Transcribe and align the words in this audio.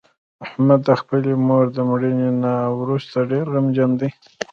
احمد 0.45 0.79
د 0.87 0.89
خپلې 1.01 1.31
مور 1.45 1.65
د 1.75 1.77
مړینې 1.89 2.29
نه 2.43 2.53
ورسته 2.79 3.17
ډېر 3.31 3.45
غمجن 3.53 3.91
دی. 3.99 4.09